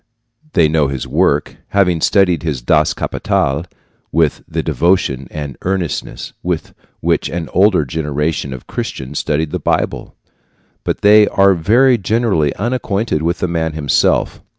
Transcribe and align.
They 0.53 0.67
know 0.67 0.87
his 0.87 1.07
work, 1.07 1.57
having 1.67 2.01
studied 2.01 2.41
his 2.41 2.59
Das 2.63 2.91
Kapital 2.95 3.65
with 4.11 4.41
the 4.47 4.63
devotion 4.63 5.27
and 5.29 5.59
earnestness 5.61 6.33
with 6.41 6.73
which 7.01 7.29
an 7.29 7.49
older 7.53 7.85
generation 7.85 8.51
of 8.51 8.65
Christians 8.65 9.19
studied 9.19 9.51
the 9.51 9.59
Bible, 9.59 10.15
but 10.83 11.01
they 11.01 11.27
are 11.27 11.53
very 11.53 11.99
generally 11.99 12.51
unacquainted 12.55 13.21
with 13.21 13.41
the 13.41 13.47
man 13.47 13.73
himself. 13.73 14.41